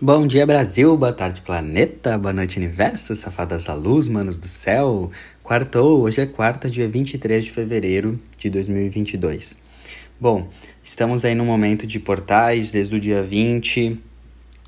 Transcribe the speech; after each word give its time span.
Bom 0.00 0.26
dia, 0.26 0.44
Brasil. 0.44 0.96
Boa 0.96 1.12
tarde, 1.12 1.40
planeta. 1.40 2.18
Boa 2.18 2.32
noite, 2.32 2.56
universo. 2.56 3.14
Safadas 3.14 3.66
da 3.66 3.74
luz, 3.74 4.08
manos 4.08 4.36
do 4.36 4.48
céu. 4.48 5.08
Quartou. 5.40 6.02
Hoje 6.02 6.20
é 6.20 6.26
quarta, 6.26 6.68
dia 6.68 6.88
23 6.88 7.44
de 7.44 7.52
fevereiro 7.52 8.20
de 8.36 8.50
2022. 8.50 9.56
Bom, 10.18 10.50
estamos 10.82 11.24
aí 11.24 11.36
no 11.36 11.44
momento 11.44 11.86
de 11.86 12.00
portais 12.00 12.72
desde 12.72 12.96
o 12.96 13.00
dia 13.00 13.22
20 13.22 13.90
uh, 13.90 13.98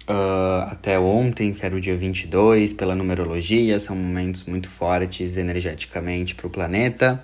ah, 0.06 0.68
até 0.70 0.96
ontem, 0.96 1.52
que 1.52 1.66
era 1.66 1.74
o 1.74 1.80
dia 1.80 1.96
22, 1.96 2.72
pela 2.72 2.94
numerologia. 2.94 3.80
São 3.80 3.96
momentos 3.96 4.44
muito 4.44 4.70
fortes 4.70 5.36
energeticamente 5.36 6.36
para 6.36 6.46
o 6.46 6.50
planeta. 6.50 7.20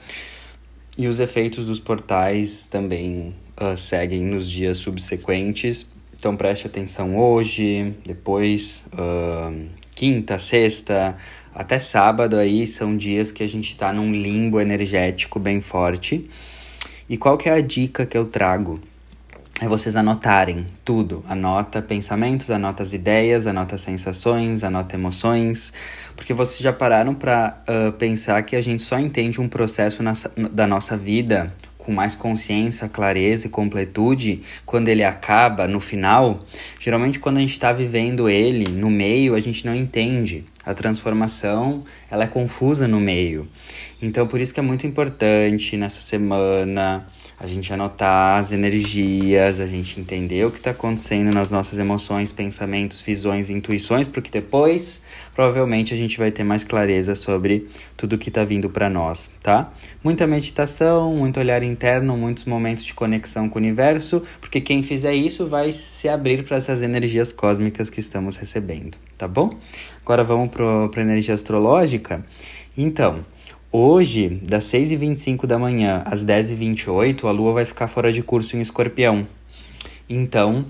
E 0.98 1.06
os 1.06 1.20
efeitos 1.20 1.64
dos 1.64 1.78
portais 1.78 2.66
também 2.66 3.32
uh, 3.60 3.76
seguem 3.76 4.24
nos 4.24 4.50
dias 4.50 4.78
subsequentes 4.78 5.86
então 6.22 6.36
preste 6.36 6.68
atenção 6.68 7.18
hoje, 7.18 7.96
depois, 8.06 8.84
uh, 8.92 9.66
quinta, 9.92 10.38
sexta, 10.38 11.16
até 11.52 11.80
sábado 11.80 12.36
aí 12.36 12.64
são 12.64 12.96
dias 12.96 13.32
que 13.32 13.42
a 13.42 13.48
gente 13.48 13.70
está 13.70 13.92
num 13.92 14.12
limbo 14.12 14.60
energético 14.60 15.40
bem 15.40 15.60
forte. 15.60 16.30
E 17.08 17.16
qual 17.16 17.36
que 17.36 17.48
é 17.48 17.54
a 17.54 17.60
dica 17.60 18.06
que 18.06 18.16
eu 18.16 18.24
trago? 18.24 18.78
É 19.60 19.66
vocês 19.66 19.96
anotarem 19.96 20.64
tudo. 20.84 21.24
Anota 21.28 21.82
pensamentos, 21.82 22.52
anota 22.52 22.84
as 22.84 22.92
ideias, 22.92 23.44
anota 23.48 23.76
sensações, 23.76 24.62
anota 24.62 24.94
emoções. 24.94 25.72
Porque 26.14 26.32
vocês 26.32 26.60
já 26.60 26.72
pararam 26.72 27.16
para 27.16 27.60
uh, 27.68 27.90
pensar 27.94 28.40
que 28.44 28.54
a 28.54 28.62
gente 28.62 28.84
só 28.84 28.96
entende 28.96 29.40
um 29.40 29.48
processo 29.48 30.04
na, 30.04 30.12
da 30.52 30.68
nossa 30.68 30.96
vida 30.96 31.52
com 31.82 31.92
mais 31.92 32.14
consciência, 32.14 32.88
clareza 32.88 33.46
e 33.46 33.50
completude 33.50 34.42
quando 34.64 34.88
ele 34.88 35.02
acaba 35.02 35.66
no 35.66 35.80
final, 35.80 36.40
geralmente 36.78 37.18
quando 37.18 37.38
a 37.38 37.40
gente 37.40 37.52
está 37.52 37.72
vivendo 37.72 38.28
ele 38.28 38.70
no 38.70 38.88
meio, 38.88 39.34
a 39.34 39.40
gente 39.40 39.66
não 39.66 39.74
entende. 39.74 40.44
A 40.64 40.72
transformação 40.74 41.82
ela 42.10 42.24
é 42.24 42.26
confusa 42.28 42.86
no 42.86 43.00
meio. 43.00 43.48
Então 44.00 44.26
por 44.26 44.40
isso 44.40 44.54
que 44.54 44.60
é 44.60 44.62
muito 44.62 44.86
importante 44.86 45.76
nessa 45.76 46.00
semana 46.00 47.06
a 47.42 47.46
gente 47.48 47.72
anotar 47.74 48.40
as 48.40 48.52
energias, 48.52 49.58
a 49.58 49.66
gente 49.66 49.98
entender 49.98 50.46
o 50.46 50.50
que 50.52 50.58
está 50.58 50.70
acontecendo 50.70 51.34
nas 51.34 51.50
nossas 51.50 51.76
emoções, 51.76 52.30
pensamentos, 52.30 53.02
visões, 53.02 53.50
intuições, 53.50 54.06
porque 54.06 54.30
depois 54.30 55.02
provavelmente 55.34 55.92
a 55.92 55.96
gente 55.96 56.16
vai 56.18 56.30
ter 56.30 56.44
mais 56.44 56.62
clareza 56.62 57.16
sobre 57.16 57.66
tudo 57.96 58.16
que 58.16 58.28
está 58.28 58.44
vindo 58.44 58.70
para 58.70 58.88
nós, 58.88 59.28
tá? 59.42 59.72
Muita 60.04 60.24
meditação, 60.24 61.16
muito 61.16 61.40
olhar 61.40 61.64
interno, 61.64 62.16
muitos 62.16 62.44
momentos 62.44 62.84
de 62.84 62.94
conexão 62.94 63.48
com 63.48 63.58
o 63.58 63.62
universo, 63.62 64.22
porque 64.40 64.60
quem 64.60 64.84
fizer 64.84 65.14
isso 65.14 65.48
vai 65.48 65.72
se 65.72 66.08
abrir 66.08 66.44
para 66.44 66.58
essas 66.58 66.80
energias 66.80 67.32
cósmicas 67.32 67.90
que 67.90 67.98
estamos 67.98 68.36
recebendo, 68.36 68.96
tá 69.18 69.26
bom? 69.26 69.50
Agora 70.04 70.22
vamos 70.22 70.48
para 70.48 71.00
a 71.00 71.04
energia 71.04 71.34
astrológica. 71.34 72.24
Então, 72.78 73.24
Hoje, 73.74 74.28
das 74.28 74.64
6h25 74.64 75.46
da 75.46 75.58
manhã 75.58 76.02
às 76.04 76.22
10h28, 76.22 77.24
a 77.24 77.30
Lua 77.30 77.54
vai 77.54 77.64
ficar 77.64 77.88
fora 77.88 78.12
de 78.12 78.22
curso 78.22 78.54
em 78.54 78.60
escorpião. 78.60 79.26
Então, 80.06 80.66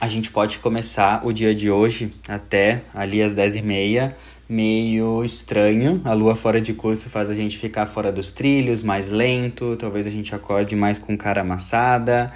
a 0.00 0.08
gente 0.08 0.32
pode 0.32 0.58
começar 0.58 1.24
o 1.24 1.32
dia 1.32 1.54
de 1.54 1.70
hoje 1.70 2.12
até 2.28 2.82
ali 2.92 3.22
às 3.22 3.32
10h30 3.32 4.12
meio 4.48 5.24
estranho. 5.24 6.00
A 6.04 6.12
lua 6.12 6.34
fora 6.34 6.60
de 6.60 6.72
curso 6.74 7.08
faz 7.08 7.30
a 7.30 7.34
gente 7.34 7.58
ficar 7.58 7.86
fora 7.86 8.10
dos 8.10 8.32
trilhos, 8.32 8.82
mais 8.82 9.08
lento, 9.08 9.76
talvez 9.76 10.04
a 10.04 10.10
gente 10.10 10.34
acorde 10.34 10.74
mais 10.74 10.98
com 10.98 11.16
cara 11.16 11.42
amassada. 11.42 12.32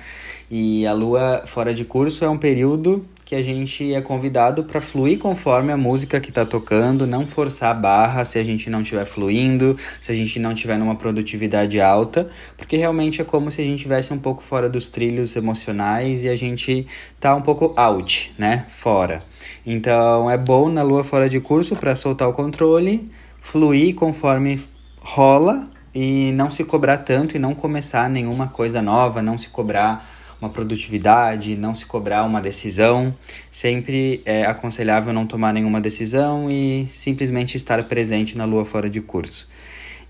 E 0.49 0.87
a 0.87 0.93
lua 0.93 1.43
fora 1.47 1.75
de 1.75 1.85
curso 1.85 2.25
é 2.25 2.29
um 2.29 2.39
período 2.39 3.05
que 3.31 3.37
a 3.37 3.43
gente 3.43 3.95
é 3.95 4.01
convidado 4.01 4.65
para 4.65 4.81
fluir 4.81 5.17
conforme 5.17 5.71
a 5.71 5.77
música 5.77 6.19
que 6.19 6.31
está 6.31 6.45
tocando, 6.45 7.07
não 7.07 7.29
forçar 7.29 7.71
a 7.71 7.75
barra 7.75 8.25
se 8.25 8.41
a 8.41 8.43
gente 8.43 8.69
não 8.69 8.81
estiver 8.81 9.05
fluindo, 9.05 9.79
se 10.01 10.11
a 10.11 10.15
gente 10.17 10.41
não 10.41 10.53
tiver 10.53 10.77
numa 10.77 10.97
produtividade 10.97 11.81
alta, 11.81 12.29
porque 12.57 12.77
realmente 12.77 13.21
é 13.21 13.25
como 13.25 13.49
se 13.49 13.61
a 13.61 13.65
gente 13.65 13.77
estivesse 13.77 14.13
um 14.13 14.19
pouco 14.19 14.43
fora 14.43 14.69
dos 14.69 14.89
trilhos 14.89 15.37
emocionais 15.37 16.25
e 16.25 16.29
a 16.29 16.35
gente 16.35 16.89
tá 17.21 17.33
um 17.37 17.41
pouco 17.41 17.73
out, 17.77 18.35
né? 18.37 18.67
Fora. 18.69 19.23
Então 19.65 20.29
é 20.29 20.37
bom 20.37 20.69
na 20.69 20.83
lua 20.83 21.05
fora 21.05 21.29
de 21.29 21.39
curso 21.39 21.77
para 21.77 21.95
soltar 21.95 22.29
o 22.29 22.33
controle, 22.33 23.09
fluir 23.41 23.95
conforme 23.95 24.61
rola 24.99 25.71
e 25.95 26.33
não 26.33 26.51
se 26.51 26.65
cobrar 26.65 26.97
tanto 26.97 27.37
e 27.37 27.39
não 27.39 27.55
começar 27.55 28.11
nenhuma 28.11 28.49
coisa 28.49 28.83
nova, 28.83 29.23
não 29.23 29.39
se 29.39 29.51
cobrar 29.51 30.19
uma 30.41 30.49
produtividade, 30.49 31.57
não 31.57 31.75
se 31.75 31.85
cobrar 31.85 32.25
uma 32.25 32.41
decisão. 32.41 33.15
Sempre 33.51 34.23
é 34.25 34.45
aconselhável 34.47 35.13
não 35.13 35.27
tomar 35.27 35.53
nenhuma 35.53 35.81
decisão 35.81 36.51
e 36.51 36.87
simplesmente 36.91 37.57
estar 37.57 37.83
presente 37.85 38.37
na 38.37 38.45
lua 38.45 38.65
fora 38.65 38.89
de 38.89 39.01
curso. 39.01 39.49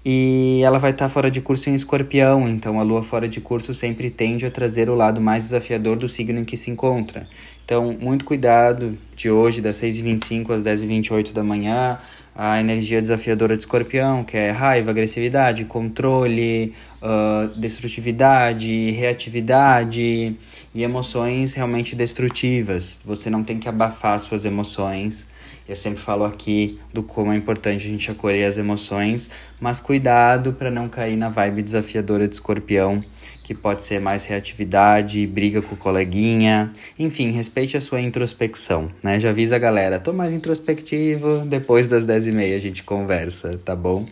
E 0.02 0.62
ela 0.64 0.78
vai 0.78 0.92
estar 0.92 1.10
fora 1.10 1.30
de 1.30 1.42
curso 1.42 1.68
em 1.68 1.74
escorpião, 1.74 2.48
então 2.48 2.80
a 2.80 2.82
lua 2.82 3.02
fora 3.02 3.28
de 3.28 3.38
curso 3.38 3.74
sempre 3.74 4.08
tende 4.08 4.46
a 4.46 4.50
trazer 4.50 4.88
o 4.88 4.94
lado 4.94 5.20
mais 5.20 5.44
desafiador 5.44 5.96
do 5.96 6.08
signo 6.08 6.40
em 6.40 6.44
que 6.44 6.56
se 6.56 6.70
encontra. 6.70 7.28
Então, 7.66 7.96
muito 8.00 8.24
cuidado 8.24 8.96
de 9.14 9.30
hoje, 9.30 9.60
das 9.60 9.76
6h25 9.76 10.50
às 10.52 10.62
10h28 10.62 11.34
da 11.34 11.44
manhã, 11.44 11.98
a 12.34 12.60
energia 12.60 13.02
desafiadora 13.02 13.56
de 13.56 13.62
escorpião, 13.62 14.24
que 14.24 14.36
é 14.36 14.50
raiva, 14.50 14.90
agressividade, 14.90 15.64
controle, 15.64 16.74
uh, 17.02 17.48
destrutividade, 17.58 18.90
reatividade 18.92 20.36
e 20.74 20.82
emoções 20.82 21.52
realmente 21.52 21.94
destrutivas. 21.96 23.00
Você 23.04 23.28
não 23.28 23.42
tem 23.42 23.58
que 23.58 23.68
abafar 23.68 24.18
suas 24.20 24.44
emoções. 24.44 25.28
Eu 25.68 25.76
sempre 25.76 26.00
falo 26.02 26.24
aqui 26.24 26.80
do 26.92 27.02
como 27.02 27.32
é 27.32 27.36
importante 27.36 27.86
a 27.86 27.90
gente 27.90 28.10
acolher 28.10 28.44
as 28.44 28.58
emoções, 28.58 29.30
mas 29.60 29.78
cuidado 29.80 30.52
para 30.52 30.70
não 30.70 30.88
cair 30.88 31.16
na 31.16 31.28
vibe 31.28 31.62
desafiadora 31.62 32.26
de 32.26 32.34
escorpião 32.34 33.02
que 33.50 33.54
pode 33.54 33.82
ser 33.82 34.00
mais 34.00 34.24
reatividade, 34.24 35.26
briga 35.26 35.60
com 35.60 35.74
o 35.74 35.76
coleguinha. 35.76 36.72
Enfim, 36.96 37.32
respeite 37.32 37.76
a 37.76 37.80
sua 37.80 38.00
introspecção, 38.00 38.92
né? 39.02 39.18
Já 39.18 39.30
avisa 39.30 39.56
a 39.56 39.58
galera, 39.58 39.98
tô 39.98 40.12
mais 40.12 40.32
introspectivo, 40.32 41.40
depois 41.46 41.88
das 41.88 42.06
10h30 42.06 42.54
a 42.54 42.58
gente 42.58 42.84
conversa, 42.84 43.58
tá 43.64 43.74
bom? 43.74 44.06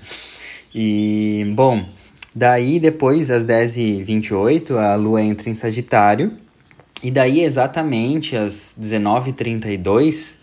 E, 0.75 1.53
bom, 1.55 1.89
daí 2.35 2.81
depois, 2.81 3.31
às 3.31 3.45
10h28, 3.45 4.77
a 4.77 4.97
lua 4.97 5.23
entra 5.23 5.49
em 5.49 5.55
Sagitário. 5.55 6.33
E 7.01 7.09
daí, 7.09 7.45
exatamente 7.45 8.37
às 8.37 8.75
19h32, 8.81 10.35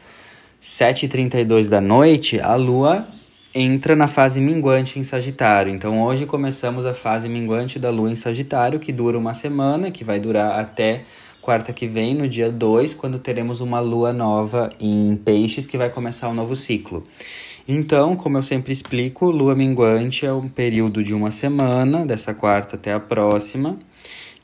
7h32 0.65 1.69
da 1.69 1.79
noite, 1.79 2.39
a 2.39 2.55
lua 2.55 3.07
entra 3.53 3.95
na 3.95 4.07
fase 4.07 4.41
minguante 4.41 4.97
em 4.97 5.03
Sagitário. 5.03 5.71
Então 5.71 6.01
hoje 6.01 6.25
começamos 6.25 6.87
a 6.87 6.93
fase 6.95 7.29
minguante 7.29 7.77
da 7.77 7.91
Lua 7.91 8.11
em 8.11 8.15
Sagitário, 8.15 8.79
que 8.79 8.91
dura 8.91 9.15
uma 9.15 9.35
semana, 9.35 9.91
que 9.91 10.03
vai 10.03 10.19
durar 10.19 10.59
até 10.59 11.03
quarta 11.39 11.71
que 11.71 11.85
vem, 11.85 12.15
no 12.15 12.27
dia 12.27 12.51
2, 12.51 12.95
quando 12.95 13.19
teremos 13.19 13.61
uma 13.61 13.79
lua 13.79 14.11
nova 14.11 14.71
em 14.79 15.15
Peixes, 15.23 15.67
que 15.67 15.77
vai 15.77 15.91
começar 15.91 16.29
um 16.29 16.33
novo 16.33 16.55
ciclo. 16.55 17.05
Então, 17.67 18.15
como 18.15 18.39
eu 18.39 18.43
sempre 18.43 18.73
explico, 18.73 19.29
lua 19.29 19.53
minguante 19.53 20.25
é 20.25 20.33
um 20.33 20.49
período 20.49 21.03
de 21.03 21.13
uma 21.13 21.29
semana, 21.29 22.07
dessa 22.07 22.33
quarta 22.33 22.75
até 22.75 22.91
a 22.91 22.99
próxima 22.99 23.77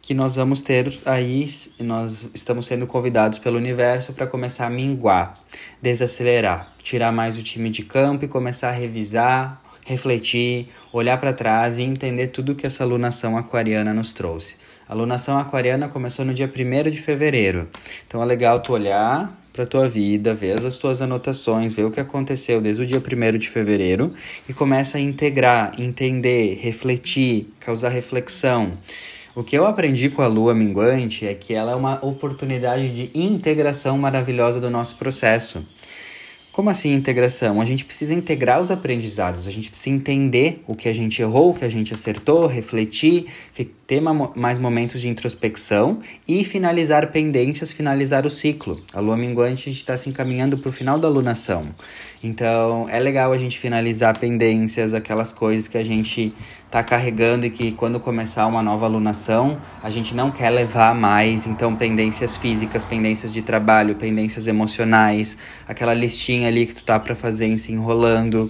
que 0.02 0.14
nós 0.14 0.36
vamos 0.36 0.62
ter 0.62 1.00
aí, 1.06 1.48
nós 1.80 2.28
estamos 2.34 2.66
sendo 2.66 2.88
convidados 2.88 3.38
pelo 3.38 3.58
universo 3.58 4.14
para 4.14 4.26
começar 4.26 4.66
a 4.66 4.70
minguar, 4.70 5.40
desacelerar, 5.82 6.74
tirar 6.82 7.12
mais 7.12 7.38
o 7.38 7.44
time 7.44 7.70
de 7.70 7.84
campo 7.84 8.26
e 8.26 8.28
começar 8.28 8.70
a 8.70 8.72
revisar, 8.72 9.62
refletir, 9.86 10.70
olhar 10.92 11.18
para 11.20 11.34
trás 11.34 11.78
e 11.78 11.84
entender 11.84 12.28
tudo 12.28 12.56
que 12.56 12.66
essa 12.66 12.84
lunação 12.84 13.38
aquariana 13.38 13.94
nos 13.94 14.14
trouxe. 14.14 14.56
A 14.90 14.94
lunação 14.94 15.38
aquariana 15.38 15.88
começou 15.88 16.26
no 16.26 16.34
dia 16.34 16.52
1 16.52 16.90
de 16.90 17.00
fevereiro. 17.00 17.70
Então 18.06 18.22
é 18.22 18.26
legal 18.26 18.60
tu 18.60 18.74
olhar 18.74 19.40
para 19.54 19.66
tua 19.66 19.88
vida, 19.88 20.34
ver 20.34 20.66
as 20.66 20.78
tuas 20.78 21.02
anotações, 21.02 21.74
ver 21.74 21.86
o 21.86 21.92
que 21.92 22.00
aconteceu 22.00 22.60
desde 22.60 22.82
o 22.82 22.86
dia 22.86 23.00
1 23.00 23.38
de 23.38 23.50
fevereiro 23.50 24.14
e 24.50 24.54
começa 24.54 24.98
a 24.98 25.02
integrar, 25.02 25.74
entender, 25.80 26.60
refletir, 26.62 27.54
causar 27.60 27.90
reflexão. 27.90 28.78
O 29.34 29.46
que 29.46 29.58
eu 29.58 29.66
aprendi 29.66 30.10
com 30.10 30.22
a 30.22 30.28
lua 30.28 30.54
minguante 30.54 31.26
é 31.26 31.34
que 31.34 31.54
ela 31.54 31.72
é 31.72 31.76
uma 31.76 32.06
oportunidade 32.06 32.92
de 32.92 33.18
integração 33.18 33.98
maravilhosa 33.98 34.60
do 34.60 34.70
nosso 34.70 34.98
processo. 34.98 35.66
Como 36.52 36.70
assim 36.70 36.94
integração? 36.94 37.62
A 37.62 37.66
gente 37.66 37.86
precisa 37.86 38.14
integrar 38.14 38.60
os 38.60 38.70
aprendizados, 38.70 39.48
a 39.48 39.52
gente 39.52 39.70
precisa 39.70 39.96
entender 39.96 40.62
o 40.68 40.76
que 40.76 40.90
a 40.90 40.94
gente 40.94 41.22
errou, 41.22 41.52
o 41.52 41.54
que 41.54 41.64
a 41.64 41.70
gente 41.70 41.94
acertou, 41.94 42.46
refletir, 42.46 43.28
ter 43.88 44.02
mais 44.36 44.60
momentos 44.60 45.00
de 45.00 45.08
introspecção 45.08 46.00
e 46.28 46.44
finalizar 46.44 47.10
pendências, 47.10 47.72
finalizar 47.72 48.26
o 48.26 48.30
ciclo. 48.30 48.82
A 48.94 49.00
lua 49.00 49.16
minguante 49.16 49.70
está 49.70 49.96
se 49.96 50.10
encaminhando 50.10 50.58
para 50.58 50.68
o 50.68 50.74
final 50.74 51.00
da 51.00 51.08
lunação. 51.08 51.74
Então 52.22 52.86
é 52.90 53.00
legal 53.00 53.32
a 53.32 53.38
gente 53.38 53.58
finalizar 53.58 54.20
pendências, 54.20 54.94
aquelas 54.94 55.32
coisas 55.32 55.70
que 55.70 55.78
a 55.78 55.86
gente 55.86 56.34
tá 56.72 56.82
carregando 56.82 57.46
e 57.46 57.50
que 57.50 57.74
quando 57.74 58.00
começar 58.00 58.48
uma 58.48 58.64
nova 58.64 58.86
alunação, 58.86 59.60
a 59.84 59.90
gente 59.90 60.16
não 60.16 60.32
quer 60.32 60.50
levar 60.50 60.96
mais, 60.96 61.46
então 61.46 61.76
pendências 61.76 62.38
físicas, 62.38 62.82
pendências 62.82 63.34
de 63.34 63.42
trabalho, 63.42 63.96
pendências 63.96 64.48
emocionais, 64.48 65.38
aquela 65.68 65.94
listinha 65.94 66.48
ali 66.48 66.66
que 66.66 66.74
tu 66.74 66.86
tá 66.86 66.98
para 66.98 67.14
fazer 67.14 67.58
se 67.58 67.74
enrolando. 67.74 68.50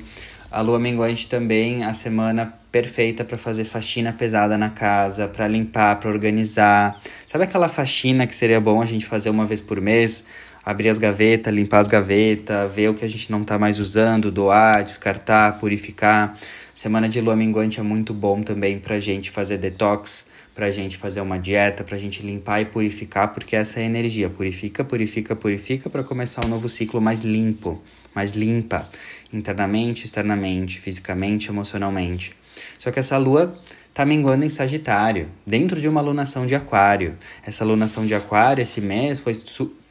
A 0.51 0.61
lua 0.61 0.77
minguante 0.77 1.27
também, 1.27 1.83
a 1.83 1.93
semana 1.93 2.53
perfeita 2.71 3.23
para 3.23 3.37
fazer 3.39 3.65
faxina 3.65 4.13
pesada 4.13 4.55
na 4.55 4.69
casa, 4.69 5.27
para 5.27 5.47
limpar, 5.47 5.95
para 5.95 6.09
organizar. 6.09 7.01
Sabe 7.25 7.45
aquela 7.45 7.69
faxina 7.69 8.27
que 8.27 8.35
seria 8.35 8.61
bom 8.61 8.81
a 8.81 8.85
gente 8.85 9.05
fazer 9.05 9.31
uma 9.31 9.47
vez 9.47 9.61
por 9.61 9.81
mês? 9.81 10.23
Abrir 10.63 10.89
as 10.89 10.99
gavetas, 10.99 11.51
limpar 11.51 11.79
as 11.79 11.87
gavetas, 11.87 12.71
ver 12.71 12.89
o 12.89 12.93
que 12.93 13.03
a 13.03 13.09
gente 13.09 13.31
não 13.31 13.43
tá 13.43 13.57
mais 13.57 13.79
usando, 13.79 14.31
doar, 14.31 14.83
descartar, 14.83 15.57
purificar. 15.59 16.37
Semana 16.81 17.07
de 17.07 17.21
lua 17.21 17.35
minguante 17.35 17.79
é 17.79 17.83
muito 17.83 18.11
bom 18.11 18.41
também 18.41 18.79
pra 18.79 18.99
gente 18.99 19.29
fazer 19.29 19.59
detox, 19.59 20.25
pra 20.55 20.71
gente 20.71 20.97
fazer 20.97 21.21
uma 21.21 21.37
dieta, 21.37 21.83
pra 21.83 21.95
gente 21.95 22.23
limpar 22.23 22.59
e 22.59 22.65
purificar, 22.65 23.27
porque 23.35 23.55
essa 23.55 23.79
é 23.79 23.83
a 23.83 23.85
energia. 23.85 24.31
Purifica, 24.31 24.83
purifica, 24.83 25.35
purifica 25.35 25.91
para 25.91 26.03
começar 26.03 26.43
um 26.43 26.49
novo 26.49 26.67
ciclo 26.67 26.99
mais 26.99 27.19
limpo, 27.19 27.79
mais 28.15 28.31
limpa, 28.31 28.89
internamente, 29.31 30.07
externamente, 30.07 30.79
fisicamente, 30.79 31.49
emocionalmente. 31.49 32.33
Só 32.79 32.89
que 32.89 32.97
essa 32.97 33.15
lua 33.15 33.55
tá 33.93 34.03
minguando 34.03 34.43
em 34.43 34.49
Sagitário, 34.49 35.27
dentro 35.45 35.79
de 35.79 35.87
uma 35.87 36.01
alunação 36.01 36.47
de 36.47 36.55
Aquário. 36.55 37.13
Essa 37.45 37.63
alunação 37.63 38.07
de 38.07 38.15
Aquário 38.15 38.63
esse 38.63 38.81
mês 38.81 39.19
foi 39.19 39.39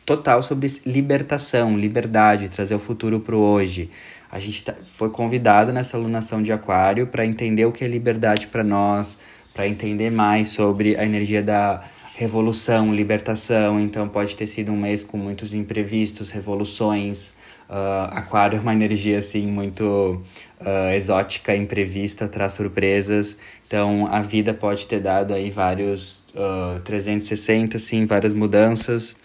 total 0.04 0.42
sobre 0.42 0.66
libertação, 0.84 1.78
liberdade, 1.78 2.48
trazer 2.48 2.74
o 2.74 2.80
futuro 2.80 3.20
pro 3.20 3.38
hoje 3.38 3.88
a 4.30 4.38
gente 4.38 4.64
tá, 4.64 4.74
foi 4.86 5.10
convidado 5.10 5.72
nessa 5.72 5.96
alunação 5.96 6.42
de 6.42 6.52
Aquário 6.52 7.06
para 7.06 7.26
entender 7.26 7.64
o 7.64 7.72
que 7.72 7.84
é 7.84 7.88
liberdade 7.88 8.46
para 8.46 8.62
nós, 8.62 9.18
para 9.52 9.66
entender 9.66 10.10
mais 10.10 10.48
sobre 10.48 10.96
a 10.96 11.04
energia 11.04 11.42
da 11.42 11.82
revolução, 12.14 12.94
libertação. 12.94 13.80
Então, 13.80 14.08
pode 14.08 14.36
ter 14.36 14.46
sido 14.46 14.70
um 14.72 14.76
mês 14.76 15.02
com 15.02 15.16
muitos 15.16 15.52
imprevistos, 15.54 16.30
revoluções. 16.30 17.30
Uh, 17.68 18.10
aquário 18.10 18.58
é 18.58 18.60
uma 18.60 18.72
energia 18.72 19.18
assim 19.18 19.46
muito 19.46 20.22
uh, 20.60 20.94
exótica, 20.94 21.56
imprevista, 21.56 22.28
traz 22.28 22.52
surpresas. 22.52 23.38
Então, 23.66 24.06
a 24.06 24.20
vida 24.20 24.52
pode 24.52 24.86
ter 24.86 25.00
dado 25.00 25.32
aí 25.32 25.50
vários 25.50 26.24
uh, 26.34 26.78
360, 26.80 27.78
assim, 27.78 28.06
várias 28.06 28.32
mudanças. 28.32 29.16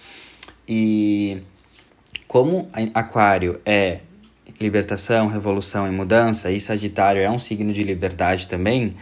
E 0.68 1.42
como 2.28 2.70
Aquário 2.94 3.60
é 3.66 4.00
libertação, 4.60 5.28
revolução 5.28 5.88
e 5.88 5.92
mudança, 5.92 6.52
e 6.52 6.60
Sagitário 6.60 7.22
é 7.22 7.30
um 7.30 7.40
signo 7.40 7.74
de 7.74 7.84
liberdade 7.84 8.48
também. 8.48 8.96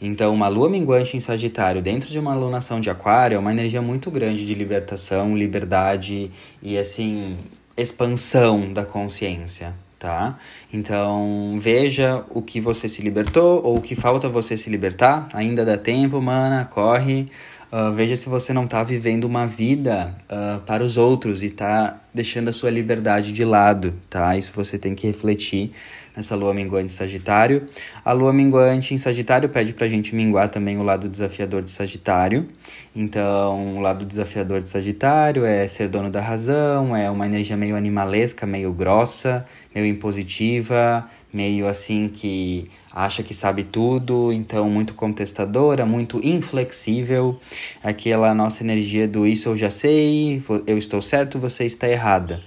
Então, 0.00 0.32
uma 0.32 0.48
lua 0.48 0.70
minguante 0.70 1.16
em 1.16 1.20
Sagitário 1.20 1.82
dentro 1.82 2.08
de 2.08 2.18
uma 2.18 2.32
alunação 2.32 2.80
de 2.80 2.88
Aquário 2.88 3.36
é 3.36 3.38
uma 3.38 3.52
energia 3.52 3.82
muito 3.82 4.10
grande 4.10 4.46
de 4.46 4.54
libertação, 4.54 5.36
liberdade 5.36 6.30
e 6.62 6.78
assim, 6.78 7.36
expansão 7.76 8.72
da 8.72 8.84
consciência, 8.84 9.74
tá? 9.98 10.38
Então, 10.72 11.56
veja 11.58 12.24
o 12.30 12.40
que 12.40 12.60
você 12.60 12.88
se 12.88 13.02
libertou 13.02 13.62
ou 13.62 13.76
o 13.76 13.80
que 13.82 13.94
falta 13.94 14.26
você 14.26 14.56
se 14.56 14.70
libertar. 14.70 15.28
Ainda 15.34 15.66
dá 15.66 15.76
tempo, 15.76 16.20
mana, 16.20 16.64
corre. 16.64 17.28
Uh, 17.72 17.92
veja 17.92 18.16
se 18.16 18.28
você 18.28 18.52
não 18.52 18.64
está 18.64 18.82
vivendo 18.82 19.24
uma 19.24 19.46
vida 19.46 20.12
uh, 20.24 20.60
para 20.62 20.82
os 20.82 20.96
outros 20.96 21.40
e 21.40 21.46
está 21.46 22.00
deixando 22.12 22.48
a 22.48 22.52
sua 22.52 22.68
liberdade 22.68 23.32
de 23.32 23.44
lado, 23.44 23.94
tá? 24.10 24.36
Isso 24.36 24.50
você 24.52 24.76
tem 24.76 24.92
que 24.92 25.06
refletir 25.06 25.70
nessa 26.16 26.34
lua 26.34 26.52
minguante 26.52 26.86
de 26.86 26.92
Sagitário. 26.94 27.68
A 28.04 28.10
lua 28.10 28.32
minguante 28.32 28.92
em 28.92 28.98
Sagitário 28.98 29.48
pede 29.48 29.72
pra 29.72 29.86
gente 29.86 30.16
minguar 30.16 30.48
também 30.48 30.78
o 30.78 30.82
lado 30.82 31.08
desafiador 31.08 31.62
de 31.62 31.70
Sagitário. 31.70 32.48
Então, 32.94 33.76
o 33.76 33.80
lado 33.80 34.04
desafiador 34.04 34.60
de 34.60 34.68
Sagitário 34.68 35.44
é 35.44 35.66
ser 35.68 35.88
dono 35.88 36.10
da 36.10 36.20
razão, 36.20 36.96
é 36.96 37.08
uma 37.08 37.24
energia 37.24 37.56
meio 37.56 37.76
animalesca, 37.76 38.44
meio 38.46 38.72
grossa, 38.72 39.46
meio 39.72 39.86
impositiva, 39.86 41.08
meio 41.32 41.66
assim 41.66 42.08
que 42.08 42.70
acha 42.92 43.22
que 43.22 43.32
sabe 43.32 43.64
tudo, 43.64 44.32
então 44.32 44.68
muito 44.68 44.94
contestadora, 44.94 45.86
muito 45.86 46.20
inflexível. 46.24 47.40
Aquela 47.82 48.34
nossa 48.34 48.62
energia 48.62 49.06
do 49.06 49.26
isso 49.26 49.48
eu 49.48 49.56
já 49.56 49.70
sei, 49.70 50.42
eu 50.66 50.76
estou 50.76 51.00
certo, 51.00 51.38
você 51.38 51.64
está 51.64 51.88
errada. 51.88 52.42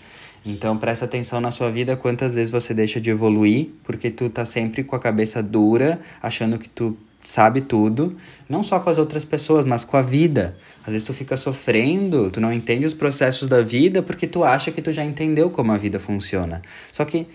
Então 0.46 0.78
presta 0.78 1.06
atenção 1.06 1.40
na 1.40 1.52
sua 1.52 1.70
vida 1.72 1.96
quantas 1.96 2.36
vezes 2.36 2.52
você 2.52 2.74
deixa 2.74 3.00
de 3.00 3.10
evoluir, 3.10 3.70
porque 3.84 4.12
tu 4.12 4.30
tá 4.30 4.44
sempre 4.44 4.84
com 4.84 4.96
a 4.96 5.00
cabeça 5.00 5.42
dura, 5.42 6.02
achando 6.22 6.58
que 6.58 6.68
tu 6.68 6.98
sabe 7.24 7.62
tudo, 7.62 8.18
não 8.50 8.66
só 8.66 8.82
com 8.82 8.90
as 8.90 8.98
outras 8.98 9.24
pessoas, 9.24 9.66
mas 9.66 9.86
com 9.86 9.96
a 9.96 10.02
vida. 10.02 10.58
Às 10.82 10.92
vezes 10.92 11.04
tu 11.06 11.14
fica 11.14 11.38
sofrendo, 11.38 12.30
tu 12.30 12.42
não 12.42 12.52
entende 12.52 12.86
os 12.86 12.94
processos 12.94 13.48
da 13.48 13.62
vida 13.62 14.04
porque 14.04 14.28
tu 14.28 14.44
acha 14.44 14.72
que 14.72 14.82
tu 14.82 14.92
já 14.92 15.06
entendeu 15.06 15.50
como 15.50 15.72
a 15.72 15.78
vida 15.78 16.00
funciona. 16.00 16.62
Só 16.92 17.06
que 17.06 17.26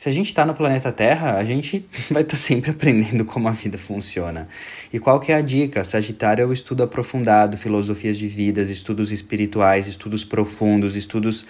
se 0.00 0.08
a 0.08 0.12
gente 0.12 0.28
está 0.28 0.46
no 0.46 0.54
planeta 0.54 0.90
Terra, 0.90 1.36
a 1.36 1.44
gente 1.44 1.84
vai 2.10 2.22
estar 2.22 2.32
tá 2.32 2.36
sempre 2.38 2.70
aprendendo 2.70 3.22
como 3.22 3.48
a 3.48 3.50
vida 3.50 3.76
funciona. 3.76 4.48
E 4.90 4.98
qual 4.98 5.20
que 5.20 5.30
é 5.30 5.34
a 5.34 5.42
dica? 5.42 5.84
Sagitário 5.84 6.42
é 6.42 6.46
o 6.46 6.54
estudo 6.54 6.82
aprofundado, 6.82 7.58
filosofias 7.58 8.16
de 8.16 8.26
vidas, 8.26 8.70
estudos 8.70 9.12
espirituais, 9.12 9.86
estudos 9.86 10.24
profundos, 10.24 10.96
estudos 10.96 11.44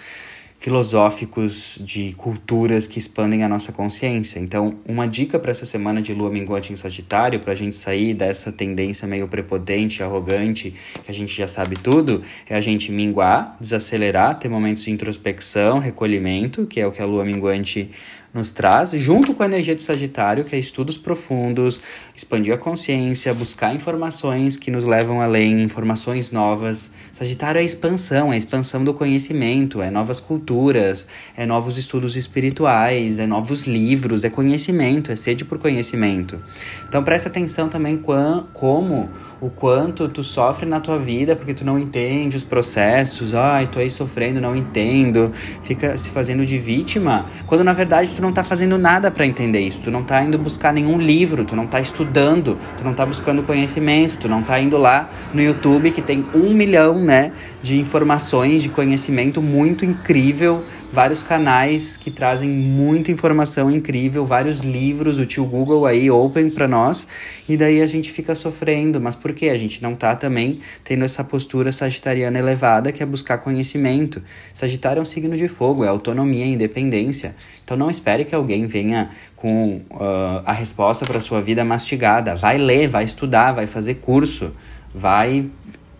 filosóficos 0.59 1.79
de 1.81 2.13
culturas 2.17 2.87
que 2.87 2.99
expandem 2.99 3.43
a 3.43 3.49
nossa 3.49 3.71
consciência. 3.71 4.37
Então, 4.37 4.77
uma 4.85 5.07
dica 5.07 5.39
para 5.39 5.49
essa 5.49 5.65
semana 5.65 6.01
de 6.01 6.13
lua 6.13 6.29
minguante 6.29 6.73
em 6.73 6.75
Sagitário, 6.75 7.39
para 7.39 7.53
a 7.53 7.55
gente 7.55 7.75
sair 7.75 8.13
dessa 8.13 8.51
tendência 8.51 9.07
meio 9.07 9.27
prepotente, 9.29 10.03
arrogante, 10.03 10.75
que 11.03 11.09
a 11.09 11.13
gente 11.13 11.35
já 11.35 11.47
sabe 11.47 11.77
tudo, 11.77 12.21
é 12.47 12.55
a 12.55 12.61
gente 12.61 12.91
minguar, 12.91 13.57
desacelerar, 13.59 14.37
ter 14.37 14.49
momentos 14.49 14.83
de 14.83 14.91
introspecção, 14.91 15.79
recolhimento, 15.79 16.67
que 16.67 16.79
é 16.79 16.85
o 16.85 16.91
que 16.91 17.01
a 17.01 17.05
lua 17.05 17.25
minguante 17.25 17.89
nos 18.33 18.51
traz, 18.51 18.91
junto 18.91 19.33
com 19.33 19.43
a 19.43 19.45
energia 19.45 19.75
de 19.75 19.81
Sagitário, 19.81 20.45
que 20.45 20.55
é 20.55 20.59
estudos 20.59 20.97
profundos, 20.97 21.81
expandir 22.15 22.53
a 22.53 22.57
consciência, 22.57 23.33
buscar 23.33 23.75
informações 23.75 24.55
que 24.55 24.71
nos 24.71 24.85
levam 24.85 25.19
além, 25.21 25.61
informações 25.61 26.31
novas. 26.31 26.91
Sagitário 27.11 27.59
é 27.59 27.63
expansão, 27.63 28.31
é 28.31 28.37
expansão 28.37 28.83
do 28.83 28.93
conhecimento, 28.93 29.81
é 29.81 29.91
novas 29.91 30.19
culturas, 30.19 31.05
é 31.35 31.45
novos 31.45 31.77
estudos 31.77 32.15
espirituais, 32.15 33.19
é 33.19 33.27
novos 33.27 33.63
livros, 33.63 34.23
é 34.23 34.29
conhecimento, 34.29 35.11
é 35.11 35.15
sede 35.15 35.43
por 35.43 35.57
conhecimento. 35.57 36.39
Então 36.87 37.03
presta 37.03 37.27
atenção 37.27 37.67
também 37.67 37.97
como 37.97 39.09
o 39.41 39.49
quanto 39.49 40.07
tu 40.07 40.21
sofre 40.21 40.67
na 40.67 40.79
tua 40.79 40.99
vida 40.99 41.35
porque 41.35 41.55
tu 41.55 41.65
não 41.65 41.79
entende 41.79 42.37
os 42.37 42.43
processos, 42.43 43.33
ai, 43.33 43.65
tô 43.65 43.79
aí 43.79 43.89
sofrendo, 43.89 44.39
não 44.39 44.55
entendo, 44.55 45.31
fica 45.63 45.97
se 45.97 46.11
fazendo 46.11 46.45
de 46.45 46.59
vítima, 46.59 47.25
quando 47.47 47.63
na 47.63 47.73
verdade 47.73 48.11
tu 48.15 48.21
não 48.21 48.31
tá 48.31 48.43
fazendo 48.43 48.77
nada 48.77 49.09
para 49.09 49.25
entender 49.25 49.59
isso, 49.59 49.79
tu 49.83 49.89
não 49.89 50.03
tá 50.03 50.23
indo 50.23 50.37
buscar 50.37 50.71
nenhum 50.71 50.99
livro, 50.99 51.43
tu 51.43 51.55
não 51.55 51.65
tá 51.65 51.81
estudando, 51.81 52.55
tu 52.77 52.83
não 52.83 52.93
tá 52.93 53.03
buscando 53.03 53.41
conhecimento, 53.41 54.17
tu 54.17 54.29
não 54.29 54.43
tá 54.43 54.59
indo 54.59 54.77
lá 54.77 55.09
no 55.33 55.41
YouTube 55.41 55.89
que 55.89 56.03
tem 56.03 56.23
um 56.35 56.53
milhão, 56.53 56.99
né, 56.99 57.31
de 57.63 57.79
informações, 57.79 58.61
de 58.61 58.69
conhecimento 58.69 59.41
muito 59.41 59.83
incrível 59.83 60.63
vários 60.91 61.23
canais 61.23 61.95
que 61.95 62.11
trazem 62.11 62.49
muita 62.49 63.11
informação 63.11 63.71
incrível, 63.71 64.25
vários 64.25 64.59
livros, 64.59 65.17
o 65.17 65.25
tio 65.25 65.45
Google 65.45 65.85
aí 65.85 66.11
open 66.11 66.49
para 66.49 66.67
nós, 66.67 67.07
e 67.47 67.55
daí 67.55 67.81
a 67.81 67.87
gente 67.87 68.11
fica 68.11 68.35
sofrendo, 68.35 68.99
mas 68.99 69.15
por 69.15 69.31
que 69.33 69.49
a 69.49 69.55
gente 69.55 69.81
não 69.81 69.95
tá 69.95 70.15
também 70.15 70.59
tendo 70.83 71.05
essa 71.05 71.23
postura 71.23 71.71
sagitariana 71.71 72.37
elevada 72.37 72.91
que 72.91 73.01
é 73.01 73.05
buscar 73.05 73.37
conhecimento? 73.37 74.21
Sagitário 74.53 74.99
é 74.99 75.01
um 75.01 75.05
signo 75.05 75.37
de 75.37 75.47
fogo, 75.47 75.85
é 75.85 75.87
autonomia, 75.87 76.45
independência. 76.45 77.35
Então 77.63 77.77
não 77.77 77.89
espere 77.89 78.25
que 78.25 78.35
alguém 78.35 78.67
venha 78.67 79.11
com 79.35 79.81
uh, 79.91 80.43
a 80.45 80.51
resposta 80.51 81.05
para 81.05 81.21
sua 81.21 81.41
vida 81.41 81.63
mastigada. 81.63 82.35
Vai 82.35 82.57
ler, 82.57 82.89
vai 82.89 83.05
estudar, 83.05 83.53
vai 83.53 83.65
fazer 83.65 83.95
curso, 83.95 84.51
vai 84.93 85.49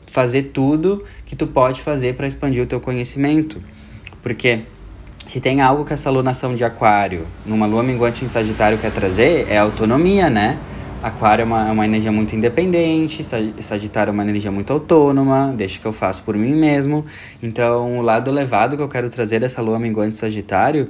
fazer 0.08 0.44
tudo 0.54 1.06
que 1.26 1.36
tu 1.36 1.48
pode 1.48 1.82
fazer 1.82 2.16
para 2.16 2.28
expandir 2.28 2.62
o 2.62 2.66
teu 2.66 2.82
conhecimento. 2.82 3.64
Porque 4.22 4.62
se 5.28 5.40
tem 5.40 5.62
algo 5.62 5.86
que 5.86 5.94
essa 5.94 6.10
alunação 6.10 6.56
de 6.56 6.64
aquário, 6.64 7.26
numa 7.46 7.66
lua 7.66 7.84
minguante 7.84 8.26
em 8.26 8.28
Sagitário 8.28 8.78
quer 8.78 8.92
trazer, 8.92 9.48
é 9.50 9.58
autonomia, 9.58 10.30
né? 10.30 10.58
Aquário 11.02 11.42
é 11.42 11.46
uma, 11.46 11.68
é 11.68 11.72
uma 11.72 11.86
energia 11.86 12.12
muito 12.12 12.36
independente, 12.36 13.24
Sagitário 13.60 14.12
é 14.12 14.14
uma 14.14 14.24
energia 14.24 14.52
muito 14.52 14.72
autônoma, 14.72 15.52
deixa 15.56 15.80
que 15.80 15.86
eu 15.86 15.94
faço 15.94 16.22
por 16.24 16.36
mim 16.36 16.54
mesmo. 16.54 17.06
Então, 17.42 17.98
o 17.98 18.02
lado 18.02 18.30
elevado 18.30 18.78
que 18.78 18.84
eu 18.84 18.90
quero 18.90 19.10
trazer 19.10 19.40
dessa 19.40 19.62
lua 19.62 19.80
minguante 19.80 20.16
Sagitário, 20.16 20.90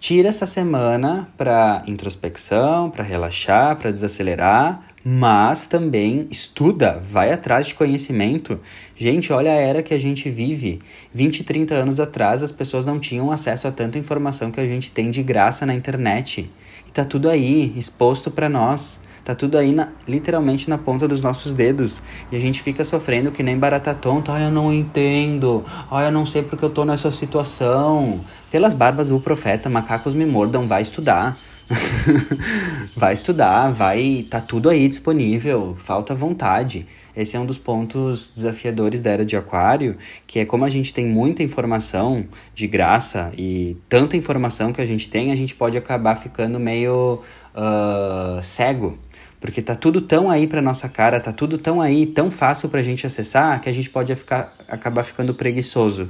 tira 0.00 0.28
essa 0.28 0.46
semana 0.46 1.28
para 1.36 1.82
introspecção, 1.86 2.90
para 2.90 3.04
relaxar, 3.04 3.76
para 3.76 3.92
desacelerar, 3.92 4.82
mas 5.04 5.66
também 5.66 6.26
estuda, 6.30 7.02
vai 7.10 7.30
atrás 7.30 7.66
de 7.66 7.74
conhecimento. 7.74 8.58
Gente, 8.96 9.30
olha 9.34 9.50
a 9.50 9.54
era 9.54 9.82
que 9.82 9.92
a 9.92 9.98
gente 9.98 10.30
vive. 10.30 10.80
20, 11.12 11.44
30 11.44 11.74
anos 11.74 12.00
atrás, 12.00 12.42
as 12.42 12.50
pessoas 12.50 12.86
não 12.86 12.98
tinham 12.98 13.30
acesso 13.30 13.68
a 13.68 13.72
tanta 13.72 13.98
informação 13.98 14.50
que 14.50 14.60
a 14.60 14.66
gente 14.66 14.90
tem 14.90 15.10
de 15.10 15.22
graça 15.22 15.66
na 15.66 15.74
internet. 15.74 16.50
E 16.88 16.90
tá 16.90 17.04
tudo 17.04 17.28
aí, 17.28 17.74
exposto 17.76 18.30
para 18.30 18.48
nós. 18.48 18.98
Tá 19.22 19.34
tudo 19.34 19.58
aí, 19.58 19.72
na, 19.72 19.88
literalmente, 20.08 20.68
na 20.68 20.78
ponta 20.78 21.08
dos 21.08 21.22
nossos 21.22 21.52
dedos. 21.52 22.00
E 22.32 22.36
a 22.36 22.38
gente 22.38 22.62
fica 22.62 22.84
sofrendo 22.84 23.30
que 23.30 23.42
nem 23.42 23.58
barata 23.58 23.94
tonta. 23.94 24.32
Ai, 24.32 24.46
eu 24.46 24.50
não 24.50 24.72
entendo. 24.72 25.64
Ai, 25.90 26.06
eu 26.06 26.12
não 26.12 26.24
sei 26.24 26.42
porque 26.42 26.64
eu 26.64 26.70
tô 26.70 26.84
nessa 26.84 27.10
situação. 27.10 28.22
Pelas 28.50 28.72
barbas 28.72 29.08
do 29.08 29.20
profeta, 29.20 29.68
macacos 29.68 30.14
me 30.14 30.24
mordam, 30.26 30.66
vai 30.66 30.82
estudar. 30.82 31.38
vai 32.96 33.14
estudar, 33.14 33.70
vai. 33.70 34.26
Tá 34.28 34.40
tudo 34.40 34.68
aí 34.68 34.88
disponível. 34.88 35.76
Falta 35.76 36.14
vontade. 36.14 36.86
Esse 37.16 37.36
é 37.36 37.40
um 37.40 37.46
dos 37.46 37.58
pontos 37.58 38.32
desafiadores 38.34 39.00
da 39.00 39.10
era 39.10 39.24
de 39.24 39.36
Aquário, 39.36 39.96
que 40.26 40.40
é 40.40 40.44
como 40.44 40.64
a 40.64 40.70
gente 40.70 40.92
tem 40.92 41.06
muita 41.06 41.42
informação 41.42 42.26
de 42.54 42.66
graça 42.66 43.32
e 43.38 43.76
tanta 43.88 44.16
informação 44.16 44.72
que 44.72 44.80
a 44.80 44.86
gente 44.86 45.08
tem, 45.08 45.30
a 45.30 45.36
gente 45.36 45.54
pode 45.54 45.78
acabar 45.78 46.16
ficando 46.16 46.58
meio 46.58 47.22
uh, 47.54 48.42
cego. 48.42 48.98
Porque 49.40 49.62
tá 49.62 49.74
tudo 49.74 50.00
tão 50.00 50.30
aí 50.30 50.46
pra 50.46 50.62
nossa 50.62 50.88
cara, 50.88 51.20
tá 51.20 51.32
tudo 51.32 51.58
tão 51.58 51.80
aí, 51.80 52.06
tão 52.06 52.30
fácil 52.30 52.68
pra 52.68 52.82
gente 52.82 53.06
acessar, 53.06 53.60
que 53.60 53.68
a 53.68 53.72
gente 53.72 53.90
pode 53.90 54.14
ficar, 54.16 54.52
acabar 54.66 55.04
ficando 55.04 55.34
preguiçoso. 55.34 56.08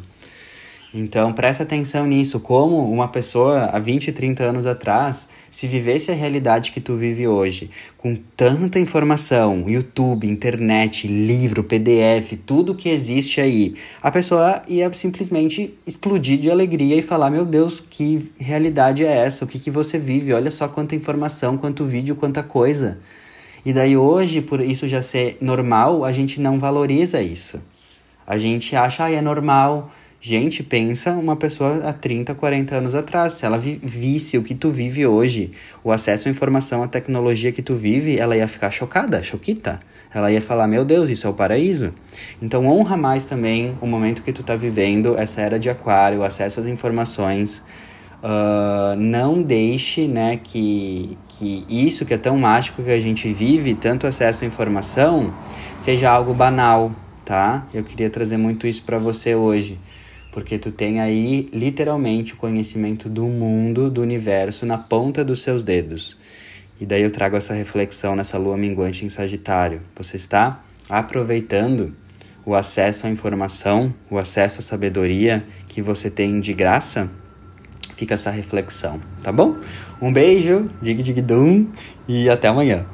Então 0.96 1.32
presta 1.32 1.64
atenção 1.64 2.06
nisso, 2.06 2.38
como 2.38 2.88
uma 2.88 3.08
pessoa 3.08 3.64
há 3.64 3.80
20, 3.80 4.12
30 4.12 4.44
anos 4.44 4.64
atrás, 4.64 5.28
se 5.50 5.66
vivesse 5.66 6.12
a 6.12 6.14
realidade 6.14 6.70
que 6.70 6.80
tu 6.80 6.94
vive 6.94 7.26
hoje, 7.26 7.68
com 7.98 8.14
tanta 8.14 8.78
informação, 8.78 9.68
YouTube, 9.68 10.28
internet, 10.28 11.08
livro, 11.08 11.64
PDF, 11.64 12.38
tudo 12.46 12.76
que 12.76 12.88
existe 12.88 13.40
aí, 13.40 13.74
a 14.00 14.08
pessoa 14.08 14.62
ia 14.68 14.92
simplesmente 14.92 15.76
explodir 15.84 16.38
de 16.38 16.48
alegria 16.48 16.94
e 16.94 17.02
falar: 17.02 17.28
Meu 17.28 17.44
Deus, 17.44 17.80
que 17.80 18.30
realidade 18.38 19.04
é 19.04 19.26
essa? 19.26 19.44
O 19.44 19.48
que, 19.48 19.58
que 19.58 19.72
você 19.72 19.98
vive? 19.98 20.32
Olha 20.32 20.50
só 20.52 20.68
quanta 20.68 20.94
informação, 20.94 21.58
quanto 21.58 21.84
vídeo, 21.84 22.14
quanta 22.14 22.40
coisa. 22.40 22.98
E 23.66 23.72
daí 23.72 23.96
hoje, 23.96 24.40
por 24.40 24.60
isso 24.60 24.86
já 24.86 25.02
ser 25.02 25.38
normal, 25.40 26.04
a 26.04 26.12
gente 26.12 26.40
não 26.40 26.56
valoriza 26.56 27.20
isso. 27.20 27.60
A 28.24 28.38
gente 28.38 28.76
acha, 28.76 29.04
ah, 29.04 29.10
é 29.10 29.20
normal 29.20 29.90
Gente, 30.26 30.62
pensa 30.62 31.12
uma 31.12 31.36
pessoa 31.36 31.86
há 31.86 31.92
30, 31.92 32.34
40 32.34 32.76
anos 32.76 32.94
atrás. 32.94 33.34
Se 33.34 33.44
ela 33.44 33.58
visse 33.58 34.38
o 34.38 34.42
que 34.42 34.54
tu 34.54 34.70
vive 34.70 35.06
hoje, 35.06 35.52
o 35.84 35.92
acesso 35.92 36.28
à 36.28 36.30
informação, 36.30 36.82
à 36.82 36.88
tecnologia 36.88 37.52
que 37.52 37.60
tu 37.60 37.76
vive, 37.76 38.18
ela 38.18 38.34
ia 38.34 38.48
ficar 38.48 38.70
chocada, 38.70 39.22
choquita. 39.22 39.80
Ela 40.14 40.32
ia 40.32 40.40
falar, 40.40 40.66
meu 40.66 40.82
Deus, 40.82 41.10
isso 41.10 41.26
é 41.26 41.30
o 41.30 41.34
paraíso. 41.34 41.92
Então 42.40 42.64
honra 42.64 42.96
mais 42.96 43.26
também 43.26 43.76
o 43.82 43.86
momento 43.86 44.22
que 44.22 44.32
tu 44.32 44.42
tá 44.42 44.56
vivendo, 44.56 45.14
essa 45.18 45.42
era 45.42 45.58
de 45.58 45.68
aquário, 45.68 46.20
o 46.20 46.24
acesso 46.24 46.58
às 46.58 46.66
informações. 46.66 47.62
Uh, 48.22 48.96
não 48.96 49.42
deixe 49.42 50.08
né, 50.08 50.40
que, 50.42 51.18
que 51.28 51.66
isso 51.68 52.06
que 52.06 52.14
é 52.14 52.16
tão 52.16 52.38
mágico 52.38 52.82
que 52.82 52.90
a 52.90 52.98
gente 52.98 53.30
vive, 53.30 53.74
tanto 53.74 54.06
acesso 54.06 54.42
à 54.44 54.46
informação, 54.46 55.34
seja 55.76 56.10
algo 56.10 56.32
banal, 56.32 56.92
tá? 57.26 57.66
Eu 57.74 57.84
queria 57.84 58.08
trazer 58.08 58.38
muito 58.38 58.66
isso 58.66 58.82
para 58.84 58.96
você 58.96 59.34
hoje 59.34 59.78
porque 60.34 60.58
tu 60.58 60.72
tem 60.72 61.00
aí 61.00 61.48
literalmente 61.52 62.34
o 62.34 62.36
conhecimento 62.36 63.08
do 63.08 63.22
mundo, 63.26 63.88
do 63.88 64.02
universo 64.02 64.66
na 64.66 64.76
ponta 64.76 65.24
dos 65.24 65.40
seus 65.42 65.62
dedos. 65.62 66.18
E 66.80 66.84
daí 66.84 67.02
eu 67.02 67.10
trago 67.12 67.36
essa 67.36 67.54
reflexão 67.54 68.16
nessa 68.16 68.36
lua 68.36 68.56
minguante 68.56 69.04
em 69.04 69.08
Sagitário. 69.08 69.80
Você 69.94 70.16
está 70.16 70.60
aproveitando 70.90 71.94
o 72.44 72.52
acesso 72.52 73.06
à 73.06 73.10
informação, 73.10 73.94
o 74.10 74.18
acesso 74.18 74.58
à 74.58 74.62
sabedoria 74.64 75.46
que 75.68 75.80
você 75.80 76.10
tem 76.10 76.40
de 76.40 76.52
graça? 76.52 77.08
Fica 77.96 78.14
essa 78.14 78.32
reflexão, 78.32 79.00
tá 79.22 79.30
bom? 79.30 79.58
Um 80.02 80.12
beijo, 80.12 80.68
dig 80.82 81.00
dig 81.00 81.22
dum 81.22 81.68
e 82.08 82.28
até 82.28 82.48
amanhã. 82.48 82.84